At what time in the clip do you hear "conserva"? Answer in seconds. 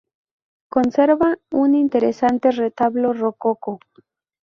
0.67-1.37